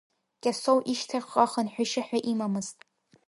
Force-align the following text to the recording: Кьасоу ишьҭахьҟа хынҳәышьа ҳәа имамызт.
Кьасоу 0.41 0.79
ишьҭахьҟа 0.91 1.45
хынҳәышьа 1.51 2.03
ҳәа 2.07 2.19
имамызт. 2.31 2.77